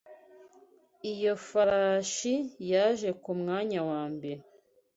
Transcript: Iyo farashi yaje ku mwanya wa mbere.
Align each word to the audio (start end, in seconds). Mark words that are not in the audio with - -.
Iyo 1.11 1.33
farashi 1.47 2.35
yaje 2.71 3.09
ku 3.21 3.31
mwanya 3.39 3.79
wa 3.89 4.03
mbere. 4.15 4.41